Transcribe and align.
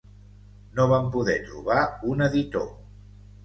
No 0.79 0.87
va 0.93 0.99
poder 1.17 1.37
trobar 1.51 1.85
un 2.15 2.29
editor. 2.33 2.69